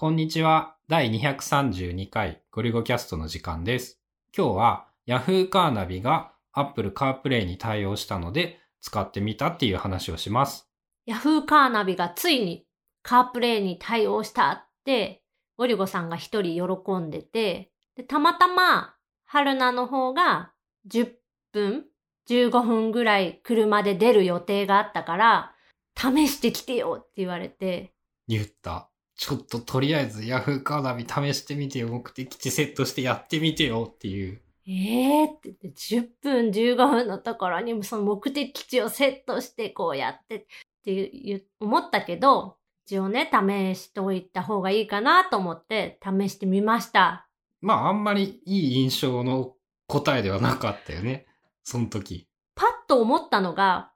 [0.00, 0.76] こんにちは。
[0.88, 4.00] 第232回ゴリゴキャストの時間です。
[4.34, 10.70] 今日は Yahoo カーナビが Apple CarPlay に対応したので使ってみたっていう話をします。
[11.04, 12.64] ヤフーカーナビがついに
[13.02, 15.22] カープレイに対応したって、
[15.58, 18.94] ゴリゴさんが一人喜んでて、でたまたま、
[19.26, 20.52] 春菜の方が
[20.90, 21.12] 10
[21.52, 21.84] 分
[22.26, 25.52] ?15 分ぐらい車で出る予定があったから、
[25.94, 27.92] 試してきてよって言われて、
[28.28, 28.89] 言った。
[29.20, 31.88] ちょっととりあえず Yahoo カーナビ試してみてよ。
[31.88, 34.40] 目的地セットしてやってみてよっていう。
[34.66, 40.44] えーって言って、10分15分のところにその目的地をセットしてこうやってっ
[40.86, 47.28] て思ったけど、一応ね、試しておいた方がいいかなと思って試してみました。
[47.60, 49.52] まああんまりいい印象の
[49.86, 51.26] 答えではなかったよね。
[51.62, 52.26] その時。
[52.54, 53.92] パッと思ったのが、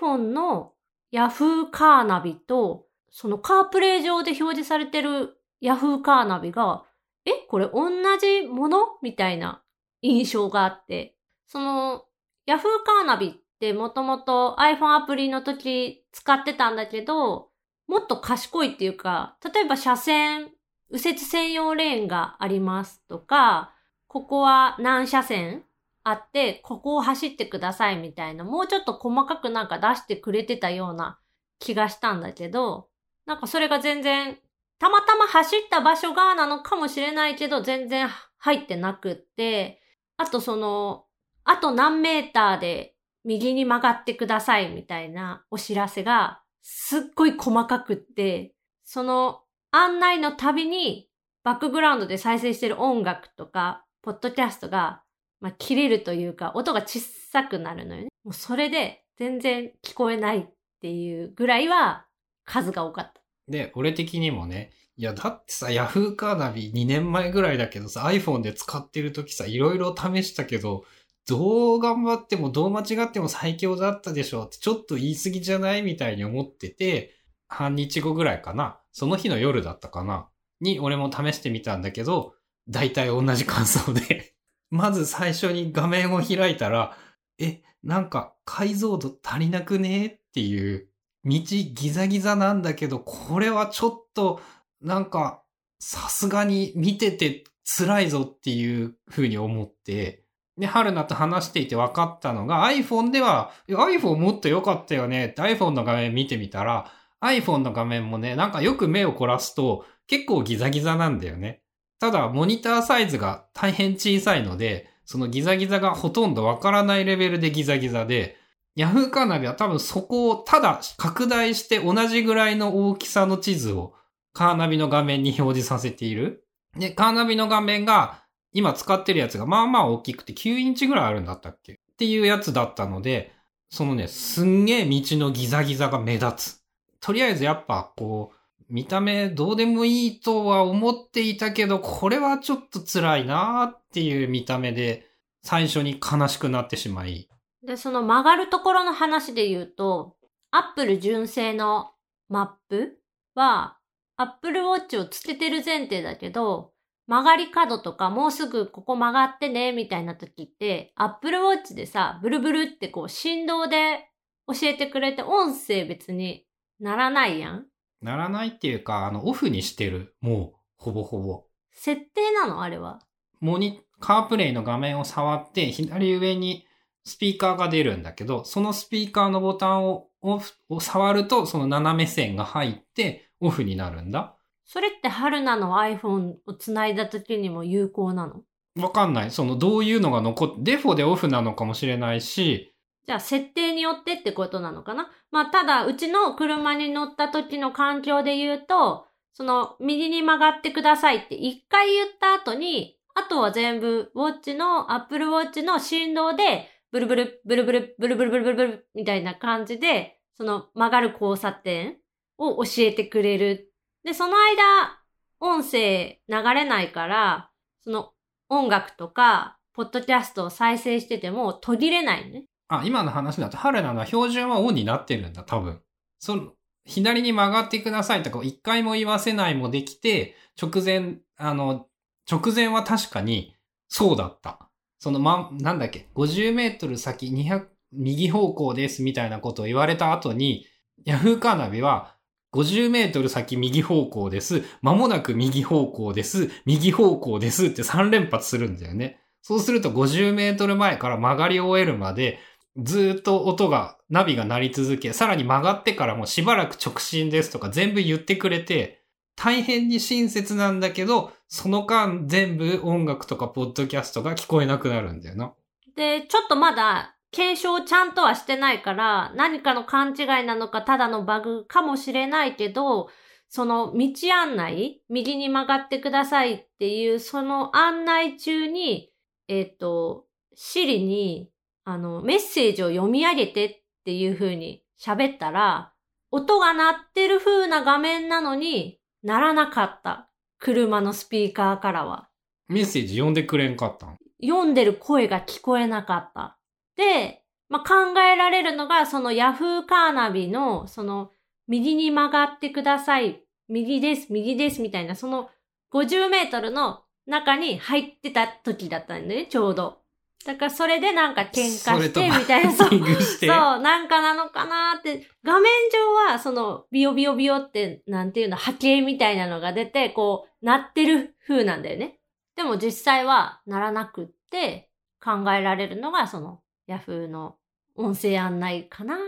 [0.00, 0.74] iPhone の
[1.12, 2.83] Yahoo カーナビと、
[3.16, 6.82] そのカープレイ上で表示されてる Yahoo カーナビが、
[7.24, 8.98] え、これ同じもの？
[9.02, 9.62] みたいな
[10.02, 11.14] 印象があって、
[11.46, 12.02] その
[12.48, 17.50] Yahoo カーナビってもともと iPhone アプリの時使ってたんだけど、
[17.86, 20.50] もっと賢いっていうか、例えば車線、
[20.90, 23.72] 右折専用レーンがありますとか、
[24.08, 25.62] ここは何車線
[26.02, 31.20] あって、ここを走ってくださいみたいな、もうちょっと細かくなんか出してくれてたような
[31.60, 32.88] 気がしたんだけど、
[33.26, 34.38] なんかそれが全然、
[34.78, 38.08] たまたま走った場所がなのかもしれないけど、全然
[38.38, 39.80] 入ってなくって、
[40.16, 41.06] あとその、
[41.44, 51.08] あと何メーターで右に曲がってくださいみたいなお知らせが、すっごい細かくって、その案内のたびに、
[51.42, 55.04] バックグラウンドで再生してる音楽とか、ポッドキャストが
[55.44, 58.08] まあ、切れるというか、音が小さくなるのよね。
[58.24, 60.46] もうそれで全然聞こえないっ
[60.80, 62.06] ていうぐらいは
[62.44, 63.22] 数が多かった。
[63.48, 70.84] で、俺的にもね、いや、だってさ、Yahoo カーナビ2年前ぐらいだけどさ、iPhone で使ってる時さ、いろいろ試したけど、
[71.26, 77.14] どう頑張ってもどう間違っても最強だったでしょって、ちょっと言い過ぎじゃないみたいに思ってて、
[77.48, 78.80] 半日後ぐらいかな。
[78.92, 80.28] その日の夜だったかな。
[80.60, 82.34] に、俺も試してみたんだけど、
[82.68, 84.34] 大体同じ感想で。
[84.70, 86.96] まず最初に画面を開いたら、
[87.38, 90.88] え、なんか解像度足りなくねっていう、
[91.24, 94.40] 道ギザギザなんだけど、これはちょっと、
[94.80, 95.42] なんか、
[95.78, 100.24] さすがに見てて辛いぞっていう風に思って、
[100.58, 106.90] で、春菜と話していて分かったのが iPhone では、iPhone もっと良かったよねって iPhone の画面見てみたら、
[107.20, 111.62] iPhone の画面もね、なんかよく目を凝らすと結構ギザギザなんだよね。
[111.98, 118.36] ただ、モニターサイズが大変小さいので、そのギザギザがほとんどわからないレベルでギザギザで、
[118.76, 123.94] Yahoo カーナビは多分そこをただ拡大して同じぐらいの大きさの地図を
[124.32, 126.44] カーナビの画面に表示させている。
[126.76, 131.74] で、カーナビの画面が今使ってるやつがまあまあ大きくて9インチぐらいあるんだったっけ？
[131.74, 133.32] っていうやつだったので、
[133.70, 136.64] そのね、すんげえ道のギザギザが目立つ。
[137.00, 138.36] とりあえずやっぱこう、
[138.68, 145.06] 見た目どうでもいいとは思っていたけど、これはちょっと辛いなーっていう見た目で、
[145.42, 147.28] 最初に悲しくなってしまい。
[147.66, 150.16] で、その曲がるところの話で言うと、
[150.50, 151.92] Apple 純正の
[152.28, 152.98] マップ
[153.34, 153.78] は、
[154.16, 156.72] Apple Watch をつけてる前提だけど、
[157.06, 164.08] 曲がり角とかもうすぐここ曲がってね、みたいな時って、Apple Watch でさ、ブルブルってこう振動で
[164.46, 166.46] 教えてくれて、音声別に
[166.80, 167.66] ならないやん
[168.00, 170.14] ならないっていうか、あの、オフにしてる。
[170.20, 171.44] もう、ほぼほぼ。
[171.72, 172.62] 設定なの？
[172.62, 173.00] あれは。
[173.40, 176.66] モニ、カープレイの画面を触って、左上に
[177.04, 184.36] スピーカーが出るんだけど、そのスピーカーのボタンをオフを触ると、その斜め線が入って、オフになるんだ。
[184.64, 188.42] それって春菜の？iPhone をつないだ時にも有効なの？
[188.82, 189.30] わかんない。
[189.30, 192.74] その、どういうのが残っ、デフォでオフなのかもしれないし、
[193.06, 195.10] じゃあ、設定によってってことなのかな？
[195.30, 211.96] まあ、ただ、うちの車に乗った時の環境で言うと、その、右に曲がってくださいって一回言った後に、あとは全部、ウォッチの、Apple Watch の振動で、ブルブル、ブルブル、ブルブルブルブルブルみたいな感じで、その曲がる交差点
[212.38, 213.72] を教えてくれる。
[214.04, 215.00] で、その間、
[215.40, 217.50] 音声流れないから、
[217.82, 218.12] その
[218.48, 222.44] 音楽とか、ポッドキャストを再生してても途切れないね。
[222.68, 225.80] あ、今の話だと、春菜の標準はオンになってるんだ、多分。
[226.20, 226.52] その、
[226.84, 231.88] 左に曲がってくださいとか、一回も言わせないもできて、直前、あの、
[232.30, 233.56] 直前は確かに、
[233.88, 234.70] そうだった。
[234.98, 240.66] その、ま、なんだっけ、50メートル先200、右方向ですみたいなことを言われた後に、
[241.04, 242.16] ヤフーカーナビは、
[242.52, 244.62] 50メートル先右方向です。
[244.80, 246.50] 間もなく右方向です。
[246.64, 249.20] 右方向ですって3連発するんだよね。
[249.42, 252.38] そうすると50メートル前から曲がり終えるまで、
[252.76, 259.03] ずっと音が、ナビが鳴り続け、さらに曲がってからもしばらく直進ですとか全部言ってくれて、
[259.36, 265.54] 大変に親切なんだけど、その間全部音楽とかポッドキャストが聞こえなくなるんだよな。
[265.96, 273.08] で、ちょっとまだ検証ちゃんとはしてないから、何かの勘違いなのか、ただのバグかもしれないけど、
[273.48, 279.12] その道案内、右に曲がってくださいっていう、その案内中に、
[279.48, 281.50] えっ、と、シリに、
[281.84, 285.92] あの、メッセージを読み上げてっていう風に喋ったら、
[286.30, 290.28] 音が鳴ってる風な画面なのに、鳴らなかった。
[290.58, 292.28] 車のスピーカーからは。
[292.68, 294.18] メッセージ読んでくれんかったん？
[294.40, 296.58] 読んでる声が聞こえなかった。
[296.96, 301.30] で、まあ、考えられるのが、そのヤフーカーナビの、その、
[301.66, 303.42] 右に曲がってください。
[303.68, 305.48] 右です、右です、みたいな、その
[305.92, 310.03] 50メートルの中に入ってた時だったんだよね、ちょうど。
[310.44, 322.18] だからそれでなんか喧嘩して、みたいな、そうそう、なんかなのかなって、画面上は、その、ビヨビヨビヨって、なんていうの、波形みたいなのが出て、こう、鳴ってる風なんだよね。
[322.56, 324.90] でも実際は鳴らなくって、
[325.22, 327.56] 考えられるのが、その、ヤフーの
[327.96, 329.18] 音声案内かなっ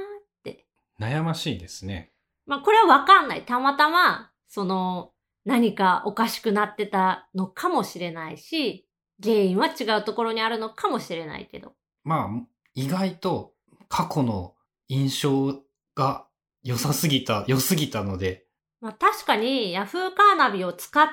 [0.44, 0.66] て。
[1.00, 2.12] 悩ましいですね。
[2.44, 3.46] まあ、これはわかんない。
[3.46, 5.12] たまたま、その、
[5.46, 8.85] 何かおかしくなってたのかもしれないし、
[9.22, 11.74] 原因は違うところにあるのかもしれないけど。
[12.04, 13.54] まあ、意外と
[13.88, 14.54] 過去の
[14.88, 15.62] 印象
[15.94, 16.26] が
[16.62, 18.46] 良さすぎた、良すぎたので、
[18.80, 21.08] まあ確かに Yahoo カーナビを使っ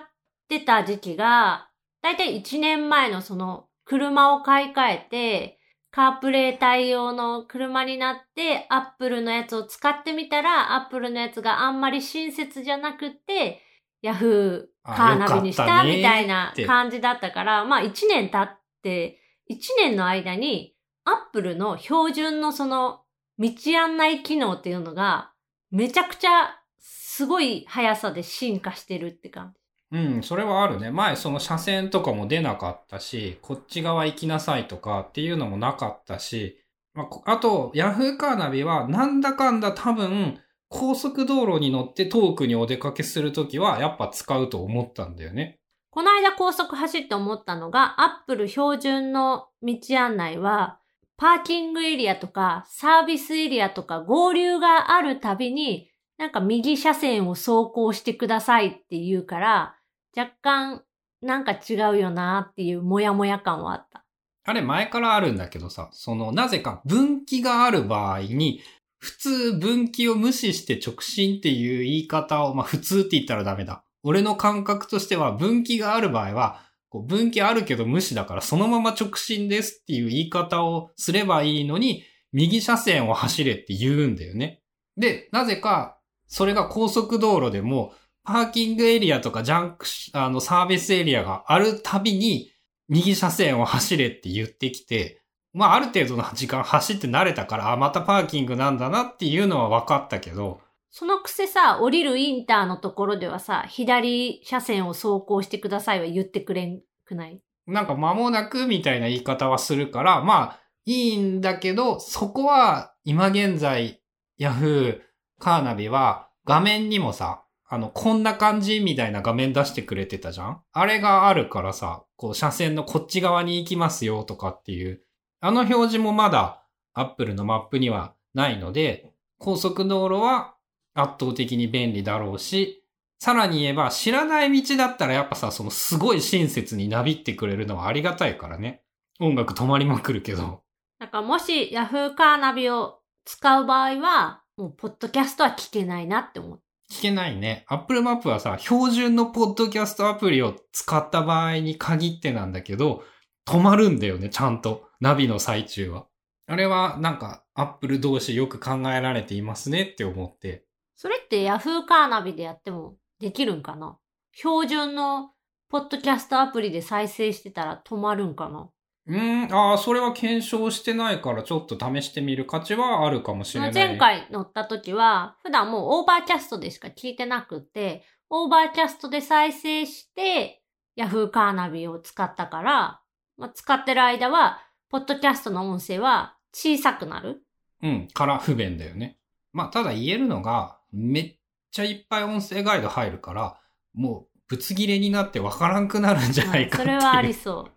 [0.50, 1.70] てた時期が、
[2.02, 5.60] だいたい1年前のその車を買い替えて、
[5.90, 13.62] カープレイ対応の車になって、Apple のやつを使ってみたら、Apple のやつがあんまり親切じゃなくって、
[14.04, 19.20] Yahoo あカーナビにしたみたいな感じだったから、まあ1年経って、
[19.50, 20.76] 1年の間に
[21.06, 23.02] Apple の標準のその
[23.40, 23.50] 道
[23.80, 25.32] 案内機能っていうのが
[25.72, 29.60] めちゃくちゃすごい速さで進化してるって感じ。
[29.98, 30.90] うん、それはあるね。
[30.90, 36.60] 前その車線とかも出なかったし、こっち側行きなさいとかっていうのもなかったし、
[36.96, 40.40] まあこ、あと、ヤフーカーナビはなんだかんだ多分、
[40.74, 45.60] 高速道路に乗って遠くにお出かけするときはやっぱ使うと思ったんだよね。
[45.92, 50.80] この間高速走って思ったのが、Apple 標準の道案内は、
[51.16, 59.76] パーキングエリアとかサービスエリアとか合流があるたびに、なんか右車線を走行してくださいって言うから、
[60.18, 60.84] 若干
[61.22, 64.04] なんか違うよなっていうモヤモヤ感はあった。
[64.46, 68.62] あれ前からあるんだけどさ、そのなぜか分岐がある場合に、
[69.04, 73.84] 普通分岐を無視して直進っていう言い方を、まあ普通って言ったらダメだ。
[74.02, 84.62] 俺の感覚としては分岐がある場合は、こう分岐あるけど無視だからそのまま直進ですっていう言い方をすればいいのに、右車線を走れって言うんだよね。
[84.96, 85.98] で、なぜか、
[86.28, 92.52] それが高速道路でも、パーキングエリアとかジャンク、あの、サービスエリアがあるたびに、
[92.88, 95.23] 右車線を走れって言ってきて、
[95.54, 100.60] まあある程度の時間走って慣れたから、あ、またパーキングなんだなっていうのは分かったけど、
[100.90, 107.42] そのくせさ、降りるインターのところではさ、左車線を走行してくださいは言ってくれんくない？
[107.66, 114.02] なんか間もなくみたいな言い方はするから、まあいいんだけど、そこは今現在、
[114.38, 115.00] ヤフー
[115.40, 120.62] カーナビは画面にもさ、あの、こんな感じみたいな画面出してくれてたじゃん？
[120.74, 125.02] あれがあるからさ、こう車線のこっち側に行きますよとかっていう、
[125.46, 130.56] あの表示もまだ Apple のマップにはないので、高速道路は
[130.94, 132.86] 圧倒的に便利だろうし、
[133.20, 138.84] さらに言えば知らない道だったらやっぱさ、そのすごい親切になびってくれるのはありがたいからね。
[139.20, 140.62] 音楽止まりまくるけど。
[140.98, 146.62] だからもし Yahoo カーナビを使う場合は、もうポッドキャストは聞けないなって思う。
[146.90, 147.66] 聞けないね。
[147.68, 153.04] Apple Map はさ、標準のポッドキャストアプリを使った場合に限ってなんだけど、
[153.46, 154.88] 止まるんだよね、ちゃんと。
[155.00, 156.08] ナビの最中は。
[156.48, 160.66] あれはなんか Apple 同士よく考えられていますねって思って。
[160.96, 163.98] それって Yahoo カーナビでやってもできるんかな？
[164.34, 165.32] 標準の
[165.70, 168.70] ポッドキャストアプリで再生してたら止まるんかな？
[169.06, 173.74] うーん、ああ、それは検証してないからちょっと試してみる価値はあるかもしれない。
[173.74, 180.62] 前回乗った時は、普段もう Overcast でしか聞いてなくて、 Overcast で再生して、
[180.98, 183.02] Yahoo カーナビを使ったから、
[183.38, 187.44] まあ、使ってる間は、ポッドキャストの音声は小さくなる。
[187.82, 189.18] うん、から不便だよね。
[189.52, 191.38] まあ、ただ言えるのが、めっ
[191.72, 193.60] ちゃいっぱい音声ガイド入るから、
[193.94, 197.00] もうぶつ切れになってわからんくなるんじゃないかっていう。
[197.00, 197.72] それはありそう。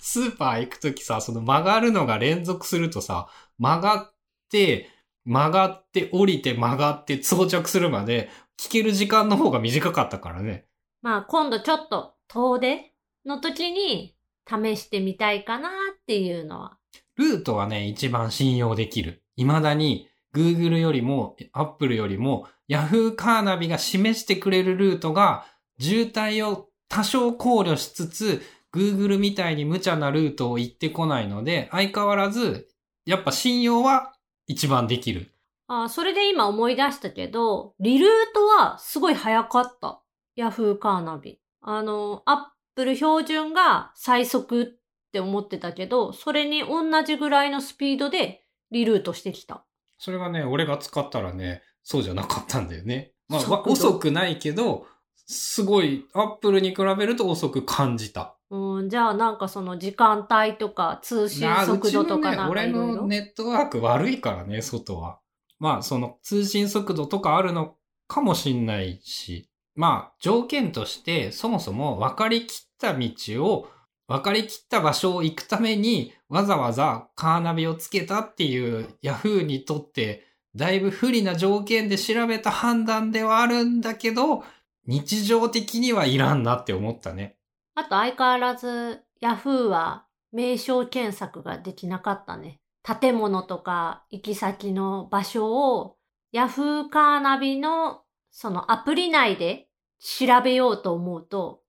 [0.00, 3.28] スーパー行くときさ、その曲がるのが連続するとさ、
[3.58, 4.14] 曲がっ
[4.50, 4.88] て、
[5.24, 10.66] 曲がって、降りて曲がって装着するまで、聞ける時間の方が短かったからね。
[11.02, 12.92] まあ今度ちょっと遠出
[13.24, 14.16] の時に
[14.48, 16.78] 試してみたいかなっていうのは。
[17.16, 19.22] ルートはね、一番信用できる。
[19.36, 25.44] 未だに、Google よりも、Apple よりも、Yahoo カーナビが示してくれるルートが、
[25.78, 32.68] 渋滞を多少考慮しつつ、Google みたいに無茶なルートを行ってこないので、相変わらず、
[33.04, 34.12] やっぱ信用は
[34.46, 35.32] 一番できる。
[35.66, 40.02] あそれで今思い出したけど、リルートはすごい早かった。
[40.34, 41.40] ヤフーカーナビ。
[41.60, 44.66] あの、アップル標準が最速っ
[45.10, 49.64] て思ってたけど、それに同じぐらいのスピードでリルートしてきた。
[49.98, 53.14] それがね、俺が使ったらね、そうじゃなかったんだよね。
[53.28, 54.86] まあ、遅くないけど、
[55.26, 58.36] すごい、アップルに比べると遅く感じた。
[58.50, 62.96] うん、じゃあなんかその時間帯とか通信速度とかなんかいろいろ？
[63.02, 65.18] のネットワーク悪いからね、外は。
[65.58, 67.74] まあ、その通信速度とかあるの
[68.06, 69.50] かもしんないし。
[69.74, 73.68] まあ、条件として、そもそも分かりきっった道を、
[74.06, 80.24] 分かりきった場所を行くために、わざわざカーナビをつけたっていう Yahoo にとって、
[80.56, 84.44] だいぶ不利な条件で調べた判断ではあるんだけど、
[84.86, 87.36] 日常的にはいらんなって思ったね。
[87.74, 92.60] あと相変わらず、ヤフーは名称検索ができなかったね。
[92.82, 95.96] 建物とか行き先の場所を、
[96.32, 99.68] ヤフーカーナビのそのアプリ内で
[100.00, 101.60] 調べようと思うと、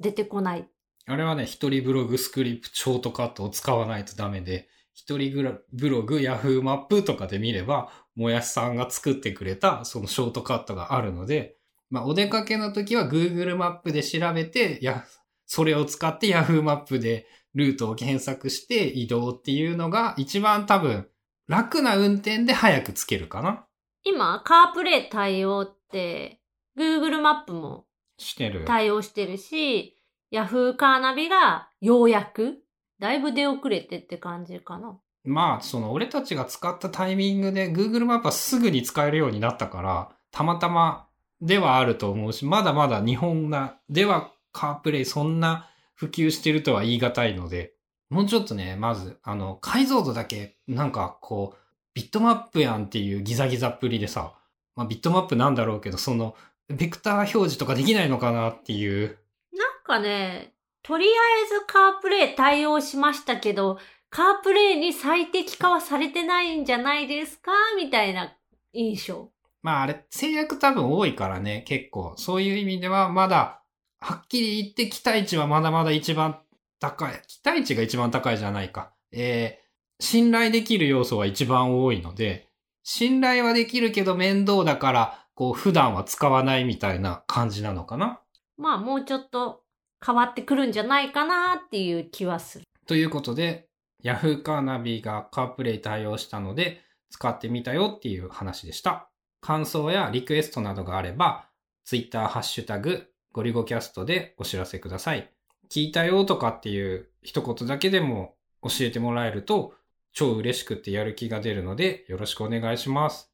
[0.00, 0.68] 出てこない。
[1.06, 11.56] あれはね、一人ブログスクリプトショートカットを使わないとダメで、一人グラブログ、ヤフーマップとかで見れば、もやしさんが作ってくれたそのショートカットがあるので、
[11.90, 15.04] まあ、お出かけの時は Google マップで調べて、や、
[15.46, 21.06] それを使って Yahoo マップでルートを検索して移動っていうのが一番多分
[21.46, 23.66] 楽な運転で早くつけるかな
[24.04, 26.40] 今、カープレイ対応って、
[26.78, 27.86] Google マップも
[28.18, 28.64] してる。
[28.64, 29.98] 対応してるし、
[30.30, 32.58] ヤフーカーナビがようやく、
[32.98, 34.98] だいぶ出遅れてって感じかな。
[35.24, 41.06] まあ、その俺たちが使ったタイミングで Google マップはすぐに使えるようになったから、たまたま
[41.40, 47.74] ではあると思うし、まだまだ日本な、では CarPlay そんな普及してるとは言い難いので、
[48.10, 51.58] もうちょっとね、まず、あの、解像度だけ、なんかこう、
[51.94, 54.34] ビットマップやんっていうギザギザっぷりでさ、
[54.76, 56.34] まあビットマップなんだろうけど、その、
[56.68, 59.18] ベクター表示とかできないのかなっていう、
[59.52, 63.78] なんかね、とりあえず CarPlay 対応しましたけど、
[64.10, 68.36] CarPlay に最適化はされてないんじゃないですかみたいな
[68.72, 69.30] 印象。
[69.62, 72.14] まああれ、制約多分多いからね、結構。
[72.16, 73.62] そういう意味では、まだ、
[73.98, 76.38] はっきり言って期待値はまだまだ一番
[76.78, 77.22] 高い。
[77.26, 78.92] 期待値が一番高いじゃないか。
[79.10, 82.50] えー、信頼できる要素は一番多いので、
[82.82, 88.20] 信頼はできるけど面倒だから、こう普段は使わないみたいな感じなのかな？
[88.56, 89.62] まあもうちょっと
[90.04, 92.64] 変わってくるんじゃないかなっていう気はする。
[92.86, 93.68] ということで、
[94.04, 99.08] Yahoo カーナビがカープレイ対応したので、使ってみたよっていう話でした。
[99.40, 101.48] 感想やリクエストなどがあれば、
[101.84, 105.30] Twitter ハッシュタグ、ゴリゴキャストでお知らせください。
[105.70, 109.74] 聞いたよとかっていう一言だけでも教えてもらえると、
[110.12, 113.33] 超嬉しくてやる気が出るので、よろしくお願いします。